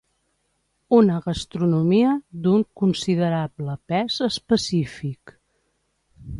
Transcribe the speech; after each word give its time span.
una 0.99 1.17
gastronomia 1.25 2.15
d'un 2.47 2.65
considerable 2.83 3.77
pes 3.93 4.19
específic 4.31 5.39